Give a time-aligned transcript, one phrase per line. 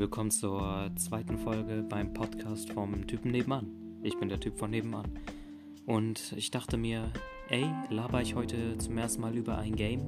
[0.00, 3.66] willkommen zur zweiten Folge beim Podcast vom Typen nebenan.
[4.02, 5.04] Ich bin der Typ von nebenan.
[5.84, 7.12] Und ich dachte mir,
[7.50, 10.00] ey, laber ich heute zum ersten Mal über ein Game.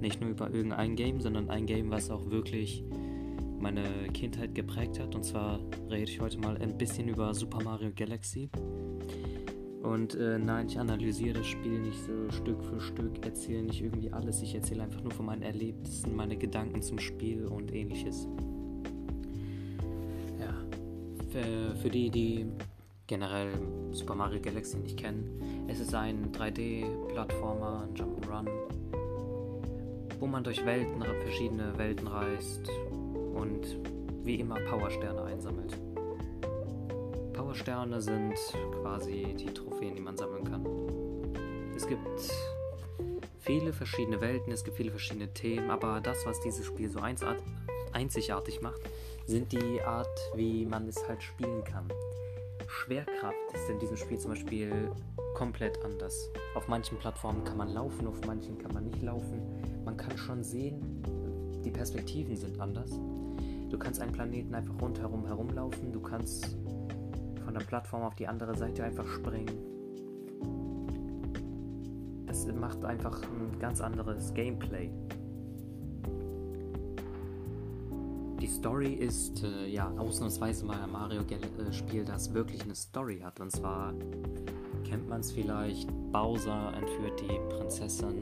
[0.00, 2.82] Nicht nur über irgendein Game, sondern ein Game, was auch wirklich
[3.58, 3.82] meine
[4.14, 5.14] Kindheit geprägt hat.
[5.14, 8.48] Und zwar rede ich heute mal ein bisschen über Super Mario Galaxy.
[9.82, 14.14] Und äh, nein, ich analysiere das Spiel nicht so Stück für Stück, erzähle nicht irgendwie
[14.14, 14.40] alles.
[14.40, 18.26] Ich erzähle einfach nur von meinen Erlebnissen, meine Gedanken zum Spiel und ähnliches.
[21.30, 22.46] Für, für die, die
[23.06, 23.52] generell
[23.92, 28.48] Super Mario Galaxy nicht kennen, es ist ein 3D-Plattformer, ein Jump'n'Run,
[30.18, 32.68] wo man durch Welten, verschiedene Welten reist
[33.34, 33.78] und
[34.24, 35.78] wie immer Powersterne einsammelt.
[37.32, 38.34] Powersterne sind
[38.82, 40.66] quasi die Trophäen, die man sammeln kann.
[41.76, 42.28] Es gibt
[43.38, 47.00] viele verschiedene Welten, es gibt viele verschiedene Themen, aber das, was dieses Spiel so
[47.92, 48.80] einzigartig macht,
[49.26, 51.88] sind die Art, wie man es halt spielen kann.
[52.66, 54.90] Schwerkraft ist in diesem Spiel zum Beispiel
[55.34, 56.30] komplett anders.
[56.54, 59.40] Auf manchen Plattformen kann man laufen, auf manchen kann man nicht laufen.
[59.84, 61.02] Man kann schon sehen,
[61.64, 62.90] die Perspektiven sind anders.
[63.70, 66.56] Du kannst einen Planeten einfach rundherum herumlaufen, du kannst
[67.44, 69.58] von der Plattform auf die andere Seite einfach springen.
[72.26, 74.90] Es macht einfach ein ganz anderes Gameplay.
[78.56, 83.40] Story ist äh, ja ausnahmsweise mal ein Mario-Spiel, das wirklich eine Story hat.
[83.40, 83.94] Und zwar
[84.84, 88.20] kennt man es vielleicht, Bowser entführt die Prinzessin,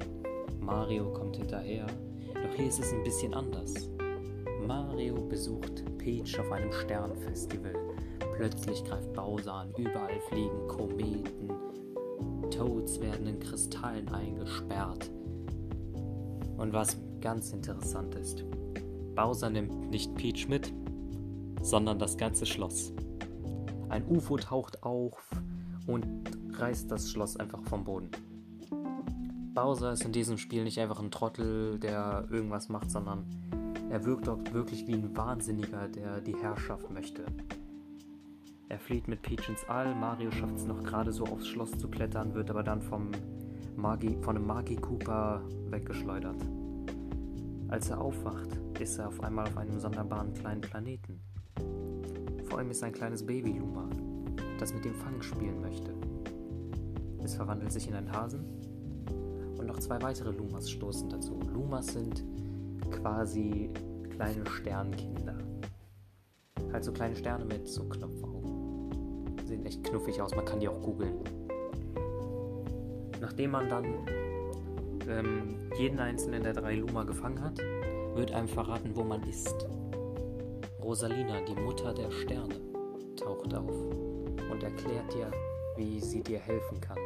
[0.61, 1.87] Mario kommt hinterher.
[2.35, 3.89] Doch hier ist es ein bisschen anders.
[4.67, 7.75] Mario besucht Peach auf einem Sternfestival.
[8.37, 11.51] Plötzlich greift Bowser an, überall fliegen Kometen,
[12.51, 15.11] Toads werden in Kristallen eingesperrt.
[16.57, 18.45] Und was ganz interessant ist,
[19.19, 20.72] Bowser nimmt nicht Peach mit,
[21.61, 22.92] sondern das ganze Schloss.
[23.89, 25.20] Ein UFO taucht auf
[25.89, 26.06] und
[26.52, 28.12] reißt das Schloss einfach vom Boden.
[29.55, 33.24] Bowser ist in diesem Spiel nicht einfach ein Trottel, der irgendwas macht, sondern
[33.90, 37.24] er wirkt dort wirklich wie ein Wahnsinniger, der die Herrschaft möchte.
[38.68, 41.89] Er flieht mit Peach ins All, Mario schafft es noch gerade so aufs Schloss zu
[41.89, 43.11] klettern, wird aber dann vom
[43.74, 46.40] Magi, von einem Magi-Cooper weggeschleudert.
[47.67, 51.20] Als er aufwacht, ist er auf einmal auf einem sonderbaren kleinen Planeten.
[52.44, 53.89] Vor ihm ist ein kleines Baby Luma,
[54.58, 55.94] das mit dem Fang spielen möchte.
[57.22, 58.44] Es verwandelt sich in einen Hasen
[59.58, 61.39] und noch zwei weitere Lumas stoßen dazu.
[61.52, 62.24] Lumas sind
[62.90, 63.70] quasi
[64.11, 65.36] kleine Sternkinder.
[66.72, 68.39] Halt so kleine Sterne mit so Knopfaugen
[69.48, 70.34] sehen echt knuffig aus.
[70.36, 71.14] Man kann die auch googeln.
[73.20, 73.84] Nachdem man dann
[75.08, 77.58] ähm, jeden einzelnen der drei Luma gefangen hat,
[78.18, 79.67] wird einem verraten, wo man ist.
[80.83, 82.56] Rosalina, die Mutter der Sterne,
[83.17, 83.70] taucht auf
[84.51, 85.30] und erklärt dir,
[85.77, 86.98] wie sie dir helfen kann.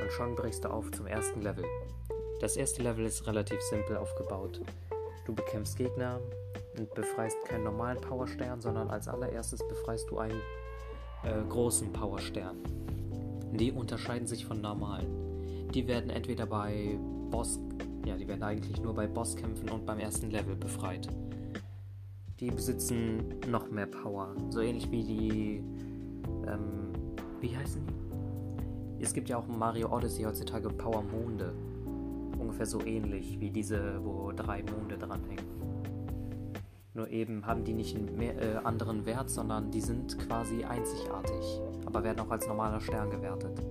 [0.00, 1.64] Und schon brichst du auf zum ersten Level.
[2.40, 4.60] Das erste Level ist relativ simpel aufgebaut.
[5.26, 6.20] Du bekämpfst Gegner,
[6.78, 10.40] und befreist keinen normalen Powerstern, sondern als allererstes befreist du einen
[11.24, 12.58] äh, großen Powerstern.
[13.52, 15.68] Die unterscheiden sich von normalen.
[15.74, 16.96] Die werden entweder bei
[17.30, 17.58] Boss,
[18.04, 21.08] ja, die werden eigentlich nur bei Bosskämpfen und beim ersten Level befreit.
[22.40, 25.64] Die besitzen noch mehr Power, so ähnlich wie die,
[26.46, 26.92] ähm,
[27.40, 29.02] wie heißen die?
[29.04, 31.52] Es gibt ja auch in Mario Odyssey heutzutage Power Monde.
[32.38, 35.44] Ungefähr so ähnlich wie diese, wo drei Monde dranhängen.
[36.94, 41.60] Nur eben haben die nicht einen mehr, äh, anderen Wert, sondern die sind quasi einzigartig,
[41.86, 43.62] aber werden auch als normaler Stern gewertet.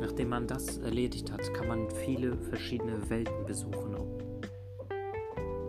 [0.00, 3.88] Nachdem man das erledigt hat, kann man viele verschiedene Welten besuchen.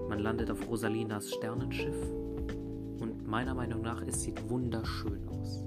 [0.08, 1.96] Man landet auf Rosalinas Sternenschiff
[3.00, 5.64] und meiner Meinung nach, es sieht wunderschön aus.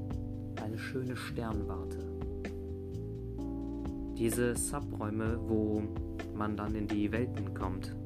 [0.62, 1.98] Eine schöne Sternwarte.
[4.19, 5.82] Diese Subräume, wo
[6.34, 7.96] man dann in die Welten kommt,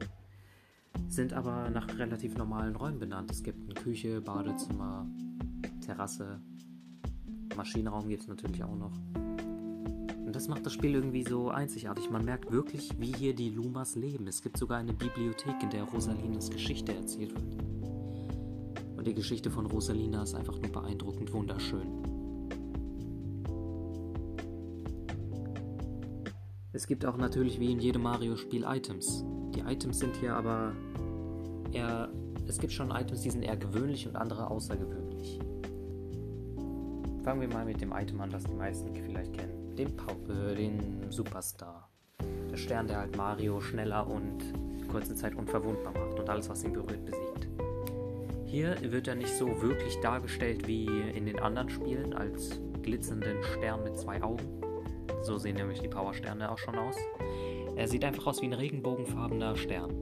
[1.08, 3.31] sind aber nach relativ normalen Räumen benannt.
[3.31, 5.06] Es gibt eine Küche, Badezimmer,
[5.81, 6.40] Terrasse,
[7.56, 8.92] Maschinenraum gibt es natürlich auch noch.
[10.36, 12.10] Das macht das Spiel irgendwie so einzigartig.
[12.10, 14.26] Man merkt wirklich, wie hier die Lumas leben.
[14.26, 17.64] Es gibt sogar eine Bibliothek, in der Rosalinas Geschichte erzählt wird.
[18.98, 21.88] Und die Geschichte von Rosalina ist einfach nur beeindruckend wunderschön.
[26.74, 29.24] Es gibt auch natürlich wie in jedem Mario-Spiel Items.
[29.54, 30.74] Die Items sind hier aber
[31.72, 32.12] eher,
[32.46, 35.40] es gibt schon Items, die sind eher gewöhnlich und andere außergewöhnlich.
[37.24, 39.65] Fangen wir mal mit dem Item an, das die meisten vielleicht kennen.
[39.76, 40.14] Den, Pau
[40.55, 41.90] den Superstar.
[42.50, 44.38] Der Stern, der halt Mario schneller und
[44.88, 47.49] kurze Zeit unverwundbar macht und alles, was ihn berührt, besiegt.
[48.46, 53.84] Hier wird er nicht so wirklich dargestellt wie in den anderen Spielen als glitzernden Stern
[53.84, 54.62] mit zwei Augen.
[55.23, 56.96] So sehen nämlich die Powersterne auch schon aus.
[57.76, 59.99] Er sieht einfach aus wie ein regenbogenfarbener Stern.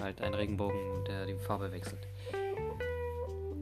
[0.00, 2.08] Halt ein Regenbogen, der die Farbe wechselt.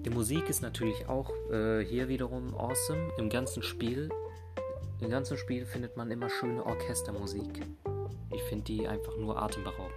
[0.05, 3.09] Die Musik ist natürlich auch äh, hier wiederum awesome.
[3.17, 4.11] Im ganzen Spiel,
[5.01, 7.63] im ganzen Spiel findet man immer schöne Orchestermusik.
[8.31, 9.95] Ich finde die einfach nur atemberaubend.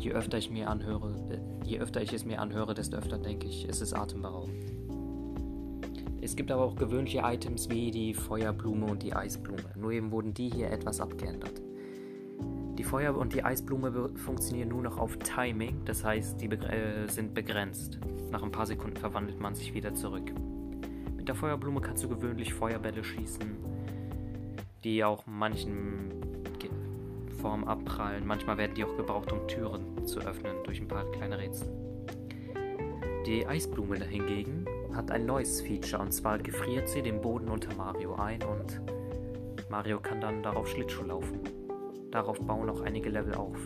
[0.00, 3.46] Je öfter ich mir anhöre, äh, je öfter ich es mir anhöre, desto öfter denke
[3.46, 4.72] ich, es ist atemberaubend.
[6.22, 9.70] Es gibt aber auch gewöhnliche Items wie die Feuerblume und die Eisblume.
[9.76, 11.60] Nur eben wurden die hier etwas abgeändert.
[12.78, 17.08] Die Feuer- und die Eisblume funktionieren nur noch auf Timing, das heißt, die begr äh,
[17.08, 17.98] sind begrenzt.
[18.30, 20.32] Nach ein paar Sekunden verwandelt man sich wieder zurück.
[21.16, 23.56] Mit der Feuerblume kannst du gewöhnlich Feuerbälle schießen,
[24.84, 26.12] die auch manchen
[27.38, 28.26] Formen abprallen.
[28.26, 31.68] Manchmal werden die auch gebraucht, um Türen zu öffnen durch ein paar kleine Rätsel.
[33.26, 38.14] Die Eisblume hingegen hat ein neues Feature und zwar gefriert sie den Boden unter Mario
[38.14, 38.80] ein und
[39.68, 41.40] Mario kann dann darauf Schlittschuh laufen.
[42.10, 43.58] Darauf bauen auch einige Level auf.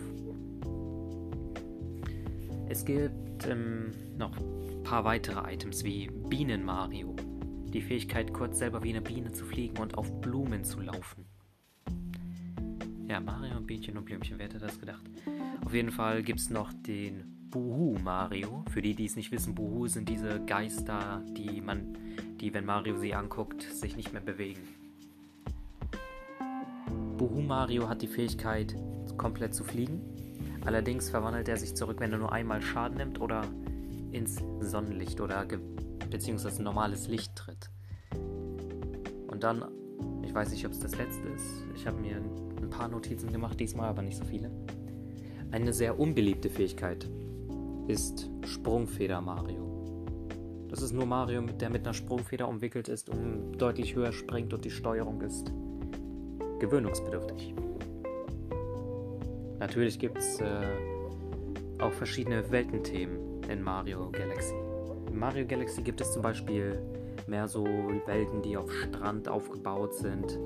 [2.67, 7.15] Es gibt ähm, noch ein paar weitere Items wie Bienen Mario.
[7.73, 11.25] Die Fähigkeit, kurz selber wie eine Biene zu fliegen und auf Blumen zu laufen.
[13.07, 15.03] Ja, Mario und Bienchen und Blümchen, wer hätte das gedacht?
[15.65, 18.65] Auf jeden Fall gibt es noch den Buhu Mario.
[18.71, 21.97] Für die, die es nicht wissen, Buhu sind diese Geister, die man,
[22.41, 24.61] die, wenn Mario sie anguckt, sich nicht mehr bewegen.
[27.23, 28.75] Buhu Mario hat die Fähigkeit,
[29.15, 30.01] komplett zu fliegen.
[30.65, 33.45] Allerdings verwandelt er sich zurück, wenn er nur einmal Schaden nimmt oder
[34.11, 35.45] ins Sonnenlicht oder
[36.09, 37.69] beziehungsweise normales Licht tritt.
[39.27, 39.63] Und dann,
[40.21, 41.63] ich weiß nicht, ob es das letzte ist.
[41.73, 44.51] Ich habe mir ein paar Notizen gemacht, diesmal aber nicht so viele.
[45.49, 47.09] Eine sehr unbeliebte Fähigkeit
[47.87, 50.67] ist Sprungfeder Mario.
[50.67, 54.65] Das ist nur Mario, der mit einer Sprungfeder umwickelt ist und deutlich höher springt und
[54.65, 55.53] die Steuerung ist
[56.63, 57.53] gewöhnungsbedürftig.
[59.59, 60.61] Natürlich gibt es äh,
[61.79, 64.55] auch verschiedene Weltenthemen in Mario Galaxy.
[65.07, 66.81] In Mario Galaxy gibt es zum Beispiel
[67.27, 67.65] mehr so
[68.05, 70.39] Welten, die auf Strand aufgebaut sind.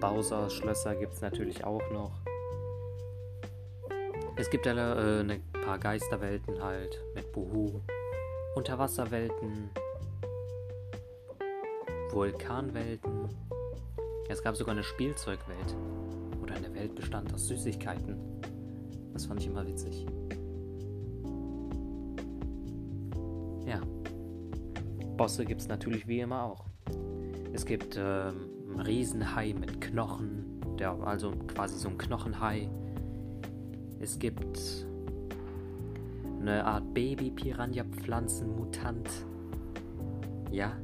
[0.00, 2.10] Bowser Schlösser gibt es natürlich auch noch.
[4.36, 7.80] Es gibt alle, äh, eine paar Geisterwelten halt mit Buhu,
[8.56, 9.70] Unterwasserwelten,
[12.10, 13.47] Vulkanwelten.
[14.28, 15.74] Es gab sogar eine Spielzeugwelt
[16.42, 18.18] oder eine Welt bestand aus Süßigkeiten.
[19.14, 20.04] Das fand ich immer witzig.
[23.66, 23.80] Ja.
[25.16, 26.66] Bosse gibt es natürlich wie immer auch.
[27.54, 32.68] Es gibt ähm, einen Riesenhai mit Knochen, der also quasi so ein Knochenhai.
[33.98, 34.86] Es gibt
[36.40, 39.08] eine Art Baby-Piranha-Pflanzen-Mutant.
[40.50, 40.76] Ja,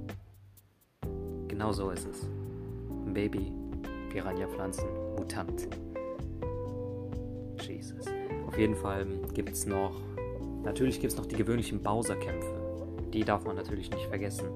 [1.47, 2.27] genau so ist es.
[3.15, 5.69] Ein Baby-Piranha-Pflanzen-Mutant.
[7.61, 8.07] Jesus.
[8.49, 10.01] Auf jeden Fall gibt es noch.
[10.65, 12.97] Natürlich gibt es noch die gewöhnlichen Bowser-Kämpfe.
[13.13, 14.49] Die darf man natürlich nicht vergessen.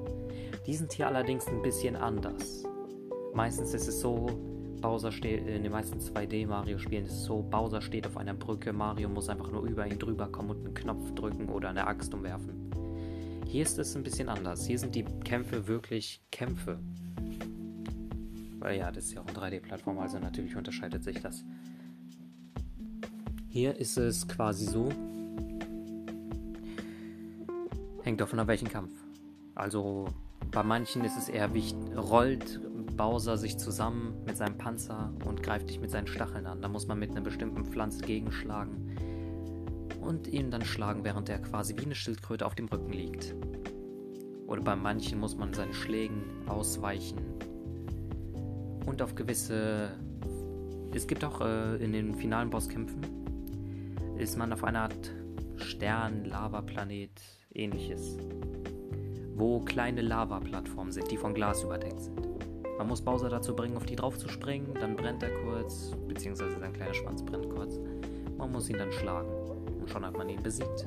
[0.66, 2.64] Die sind hier allerdings ein bisschen anders.
[3.32, 4.26] Meistens ist es so,
[4.80, 9.08] Bowser steht in den meisten 2D-Mario-Spielen ist es so, Bowser steht auf einer Brücke, Mario
[9.08, 12.72] muss einfach nur über ihn drüber kommen und einen Knopf drücken oder eine Axt umwerfen.
[13.46, 14.66] Hier ist es ein bisschen anders.
[14.66, 16.80] Hier sind die Kämpfe wirklich Kämpfe.
[18.58, 21.44] Weil ja, das ist ja auch eine 3D-Plattform, also natürlich unterscheidet sich das.
[23.48, 24.88] Hier ist es quasi so.
[28.02, 28.92] Hängt davon ab, welchen Kampf.
[29.54, 30.06] Also
[30.50, 32.60] bei manchen ist es eher wichtig, rollt
[32.96, 36.60] Bowser sich zusammen mit seinem Panzer und greift dich mit seinen Stacheln an.
[36.60, 38.96] Da muss man mit einer bestimmten Pflanze gegenschlagen
[40.00, 43.34] und ihn dann schlagen, während er quasi wie eine Schildkröte auf dem Rücken liegt.
[44.46, 47.18] Oder bei manchen muss man seinen Schlägen ausweichen
[48.86, 49.90] und auf gewisse.
[50.94, 53.18] Es gibt auch äh, in den finalen Bosskämpfen
[54.18, 55.12] ist man auf einer Art
[55.56, 57.22] Stern, Lavaplanet,
[57.54, 58.18] ähnliches,
[59.34, 62.28] wo kleine Lavaplattformen sind, die von Glas überdeckt sind.
[62.78, 66.58] Man muss Bowser dazu bringen, auf die drauf zu springen, dann brennt er kurz, beziehungsweise
[66.58, 67.78] sein kleiner Schwanz brennt kurz.
[68.36, 69.30] Man muss ihn dann schlagen
[69.80, 70.86] und schon hat man ihn besiegt.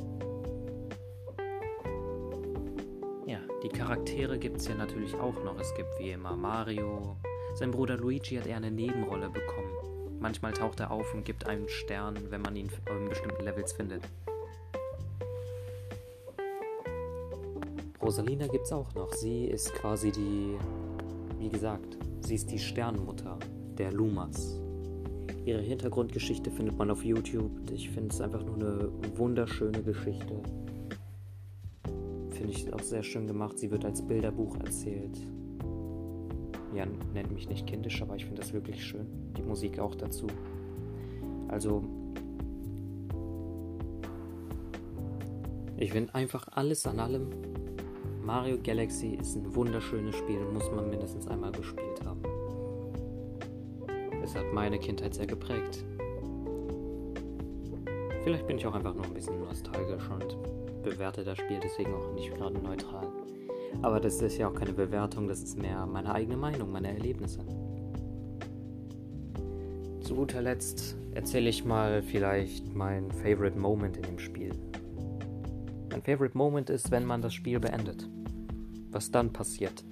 [3.25, 5.59] Ja, die Charaktere gibt es hier natürlich auch noch.
[5.59, 7.17] Es gibt wie immer Mario.
[7.55, 10.19] Sein Bruder Luigi hat eher eine Nebenrolle bekommen.
[10.19, 14.03] Manchmal taucht er auf und gibt einen Stern, wenn man ihn in bestimmten Levels findet.
[18.01, 19.13] Rosalina gibt es auch noch.
[19.13, 20.57] Sie ist quasi die
[21.41, 23.39] wie gesagt, sie ist die Sternmutter
[23.79, 24.61] der Lumas.
[25.43, 27.51] Ihre Hintergrundgeschichte findet man auf YouTube.
[27.71, 30.43] Ich finde es einfach nur eine wunderschöne Geschichte.
[32.29, 33.57] Finde ich auch sehr schön gemacht.
[33.57, 35.17] Sie wird als Bilderbuch erzählt.
[36.73, 39.05] Ja, nennt mich nicht kindisch, aber ich finde das wirklich schön.
[39.37, 40.27] Die Musik auch dazu.
[41.49, 41.83] Also,
[45.77, 47.27] ich finde einfach alles an allem.
[48.23, 52.21] Mario Galaxy ist ein wunderschönes Spiel, muss man mindestens einmal gespielt haben.
[54.23, 55.83] Es hat meine Kindheit sehr geprägt.
[58.23, 60.37] Vielleicht bin ich auch einfach nur ein bisschen nostalgisch und
[60.83, 63.07] bewerte das Spiel deswegen auch nicht gerade neutral.
[63.81, 67.39] Aber das ist ja auch keine Bewertung, das ist mehr meine eigene Meinung, meine Erlebnisse.
[70.01, 74.51] Zu guter Letzt erzähle ich mal vielleicht mein Favorite Moment in dem Spiel.
[75.89, 78.09] Mein Favorite Moment ist, wenn man das Spiel beendet.
[78.91, 79.83] Was dann passiert.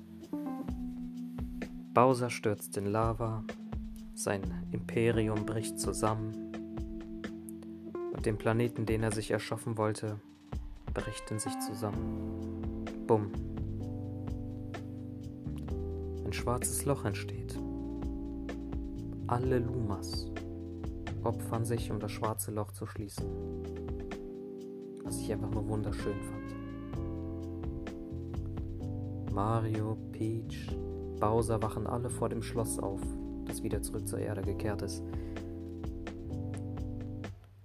[1.93, 3.43] Bowser stürzt in Lava,
[4.13, 6.33] sein Imperium bricht zusammen
[8.13, 10.19] und den Planeten, den er sich erschaffen wollte,
[10.93, 12.85] bricht in sich zusammen.
[13.07, 13.31] Bumm.
[16.29, 17.59] Ein schwarzes Loch entsteht.
[19.25, 20.27] Alle Lumas
[21.23, 23.25] opfern sich, um das schwarze Loch zu schließen.
[25.03, 26.53] Was ich einfach nur wunderschön fand.
[29.33, 30.77] Mario, Peach,
[31.19, 33.01] Bowser wachen alle vor dem Schloss auf,
[33.45, 35.03] das wieder zurück zur Erde gekehrt ist.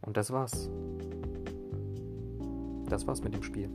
[0.07, 0.71] Und das war's.
[2.89, 3.69] Das war's mit dem Spiel.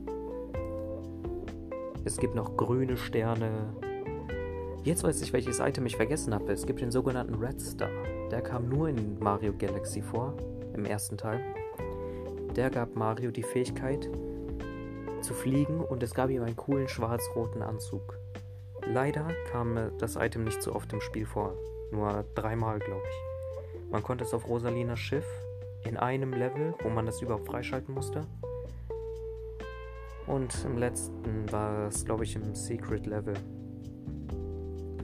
[2.04, 3.72] Es gibt noch grüne Sterne.
[4.82, 6.50] Jetzt weiß ich, welches Item ich vergessen habe.
[6.52, 7.90] Es gibt den sogenannten Red Star.
[8.30, 10.34] Der kam nur in Mario Galaxy vor,
[10.72, 11.40] im ersten Teil.
[12.56, 14.08] Der gab Mario die Fähigkeit
[15.20, 18.18] zu fliegen und es gab ihm einen coolen schwarz-roten Anzug.
[18.86, 21.52] Leider kam das Item nicht so oft im Spiel vor.
[21.92, 23.90] Nur dreimal, glaube ich.
[23.90, 25.26] Man konnte es auf Rosalinas Schiff
[25.84, 28.22] in einem Level, wo man das überhaupt freischalten musste.
[30.26, 33.34] Und im letzten war es, glaube ich, im Secret Level,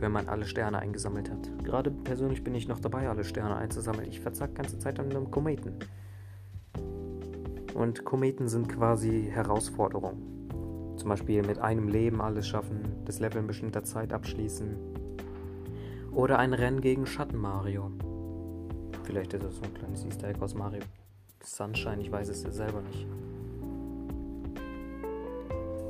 [0.01, 1.51] wenn man alle Sterne eingesammelt hat.
[1.65, 4.09] Gerade persönlich bin ich noch dabei, alle Sterne einzusammeln.
[4.09, 5.75] Ich verzack ganze Zeit an einem Kometen.
[7.75, 10.97] Und Kometen sind quasi Herausforderungen.
[10.97, 14.77] Zum Beispiel mit einem Leben alles schaffen, das Level in bestimmter Zeit abschließen.
[16.13, 17.91] Oder ein Rennen gegen Schatten Mario.
[19.05, 20.83] Vielleicht ist das so ein kleines Easter Egg aus Mario
[21.47, 23.07] Sunshine, ich weiß es ja selber nicht.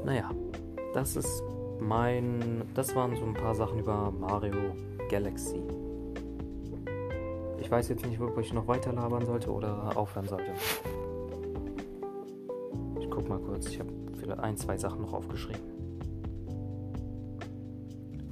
[0.05, 0.31] Naja,
[0.95, 1.43] das ist
[1.81, 2.63] mein.
[2.75, 4.75] Das waren so ein paar Sachen über Mario
[5.11, 5.63] Galaxy.
[7.59, 10.53] Ich weiß jetzt nicht, ob ich noch weiter labern sollte oder aufhören sollte.
[13.01, 15.63] Ich guck mal kurz, ich habe vielleicht ein, zwei Sachen noch aufgeschrieben.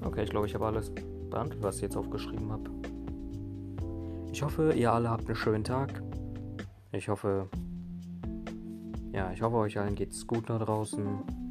[0.04, 0.92] Okay, ich glaube, ich habe alles
[1.30, 2.70] beantwortet, was ich jetzt aufgeschrieben habe.
[4.30, 6.02] Ich hoffe, ihr alle habt einen schönen Tag.
[6.92, 7.48] Ich hoffe,
[9.12, 11.43] ja, ich hoffe, euch allen geht's gut da draußen.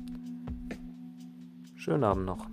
[1.83, 2.52] Schönen Abend noch.